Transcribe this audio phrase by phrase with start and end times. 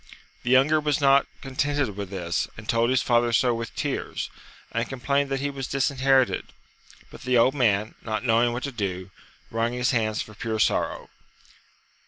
[0.41, 4.31] The younger was not contented with this, and told his father so with tears,
[4.71, 6.47] and complained that he was disherited;
[7.11, 9.11] but the old man, not knowing what to do,
[9.51, 11.11] wrung his hands for pure sorrow.